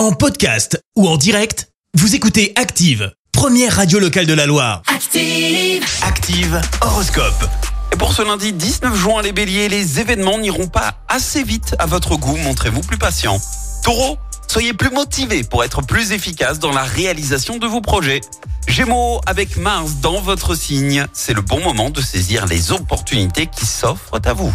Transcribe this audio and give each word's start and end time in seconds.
En 0.00 0.12
podcast 0.12 0.82
ou 0.96 1.06
en 1.06 1.18
direct, 1.18 1.68
vous 1.92 2.14
écoutez 2.14 2.54
Active, 2.56 3.12
première 3.32 3.76
radio 3.76 3.98
locale 3.98 4.24
de 4.24 4.32
la 4.32 4.46
Loire. 4.46 4.80
Active. 4.86 5.84
Active 6.00 6.58
Horoscope. 6.80 7.44
Et 7.92 7.96
pour 7.96 8.14
ce 8.14 8.22
lundi 8.22 8.54
19 8.54 8.96
juin, 8.96 9.20
les 9.20 9.32
béliers, 9.32 9.68
les 9.68 10.00
événements 10.00 10.38
n'iront 10.38 10.68
pas 10.68 10.94
assez 11.06 11.42
vite 11.42 11.76
à 11.78 11.84
votre 11.84 12.16
goût. 12.16 12.38
Montrez-vous 12.38 12.80
plus 12.80 12.96
patient. 12.96 13.38
Taureau, 13.84 14.16
soyez 14.48 14.72
plus 14.72 14.88
motivé 14.88 15.44
pour 15.44 15.64
être 15.64 15.82
plus 15.82 16.12
efficace 16.12 16.58
dans 16.58 16.72
la 16.72 16.84
réalisation 16.84 17.58
de 17.58 17.66
vos 17.66 17.82
projets. 17.82 18.22
Gémeaux, 18.68 19.20
avec 19.26 19.58
Mars 19.58 19.96
dans 19.96 20.22
votre 20.22 20.54
signe, 20.54 21.04
c'est 21.12 21.34
le 21.34 21.42
bon 21.42 21.62
moment 21.62 21.90
de 21.90 22.00
saisir 22.00 22.46
les 22.46 22.72
opportunités 22.72 23.48
qui 23.48 23.66
s'offrent 23.66 24.18
à 24.24 24.32
vous. 24.32 24.54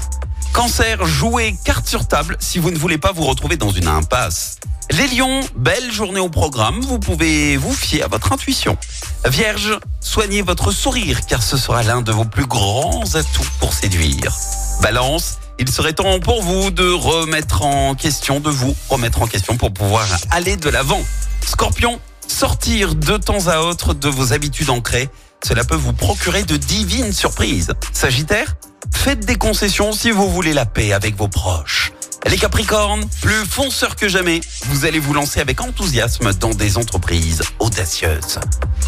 Cancer, 0.54 1.06
jouez 1.06 1.56
carte 1.64 1.86
sur 1.88 2.08
table 2.08 2.36
si 2.40 2.58
vous 2.58 2.72
ne 2.72 2.78
voulez 2.80 2.98
pas 2.98 3.12
vous 3.12 3.26
retrouver 3.26 3.58
dans 3.58 3.70
une 3.70 3.88
impasse. 3.88 4.58
Les 4.98 5.08
lions, 5.08 5.42
belle 5.58 5.92
journée 5.92 6.22
au 6.22 6.30
programme, 6.30 6.80
vous 6.80 7.00
pouvez 7.00 7.58
vous 7.58 7.74
fier 7.74 8.04
à 8.04 8.08
votre 8.08 8.32
intuition. 8.32 8.78
Vierge, 9.26 9.78
soignez 10.00 10.42
votre 10.42 10.72
sourire 10.72 11.26
car 11.26 11.44
ce 11.44 11.58
sera 11.58 11.84
l'un 11.84 12.02
de 12.02 12.14
vos 12.14 12.24
plus 12.24 12.46
grands 12.46 13.04
atouts 13.16 13.50
pour 13.60 13.74
séduire. 13.74 14.34
Balance, 14.82 15.40
il 15.60 15.70
serait 15.70 15.92
temps 15.92 16.22
pour 16.22 16.42
vous 16.42 16.72
de 16.72 16.90
remettre 16.90 17.64
en 17.64 17.94
question, 17.96 18.40
de 18.40 18.50
vous 18.50 18.74
remettre 18.88 19.22
en 19.22 19.28
question 19.28 19.58
pour 19.58 19.74
pouvoir 19.74 20.08
aller 20.32 20.56
de 20.56 20.70
l'avant. 20.70 21.04
Scorpion, 21.46 22.00
sortir 22.26 22.96
de 22.96 23.18
temps 23.18 23.48
à 23.48 23.60
autre 23.60 23.94
de 23.94 24.08
vos 24.08 24.32
habitudes 24.32 24.70
ancrées, 24.70 25.10
cela 25.44 25.66
peut 25.66 25.76
vous 25.76 25.94
procurer 25.94 26.44
de 26.44 26.56
divines 26.56 27.12
surprises. 27.12 27.74
Sagittaire, 27.92 28.56
faites 28.94 29.26
des 29.26 29.36
concessions 29.36 29.92
si 29.92 30.12
vous 30.12 30.30
voulez 30.30 30.54
la 30.54 30.66
paix 30.66 30.94
avec 30.94 31.18
vos 31.18 31.28
proches. 31.28 31.92
Les 32.30 32.38
Capricornes, 32.38 33.08
plus 33.22 33.46
fonceurs 33.46 33.96
que 33.96 34.08
jamais, 34.08 34.42
vous 34.66 34.86
allez 34.86 35.00
vous 35.00 35.14
lancer 35.14 35.40
avec 35.40 35.62
enthousiasme 35.62 36.34
dans 36.34 36.50
des 36.50 36.78
entreprises 36.78 37.44
audacieuses. 37.60 38.40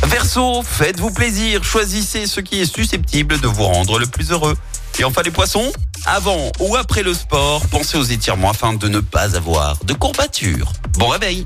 Verseau, 0.03 0.63
faites-vous 0.63 1.11
plaisir, 1.11 1.63
choisissez 1.63 2.25
ce 2.25 2.39
qui 2.39 2.59
est 2.61 2.65
susceptible 2.65 3.39
de 3.39 3.47
vous 3.47 3.63
rendre 3.63 3.99
le 3.99 4.07
plus 4.07 4.31
heureux. 4.31 4.57
Et 4.99 5.03
enfin 5.03 5.21
les 5.21 5.31
poissons, 5.31 5.71
avant 6.05 6.51
ou 6.59 6.75
après 6.75 7.03
le 7.03 7.13
sport, 7.13 7.65
pensez 7.67 7.97
aux 7.97 8.03
étirements 8.03 8.49
afin 8.49 8.73
de 8.73 8.87
ne 8.87 8.99
pas 8.99 9.35
avoir 9.35 9.77
de 9.83 9.93
courbatures. 9.93 10.71
Bon 10.93 11.09
réveil 11.09 11.45